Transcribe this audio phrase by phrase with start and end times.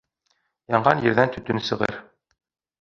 [0.77, 1.97] Янған ерҙән төтөн сығыр.